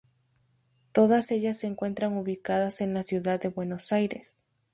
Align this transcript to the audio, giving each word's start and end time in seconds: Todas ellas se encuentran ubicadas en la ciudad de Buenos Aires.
Todas 0.93 1.29
ellas 1.29 1.59
se 1.59 1.67
encuentran 1.67 2.17
ubicadas 2.17 2.81
en 2.81 2.91
la 2.95 3.03
ciudad 3.03 3.39
de 3.39 3.49
Buenos 3.49 3.91
Aires. 3.91 4.43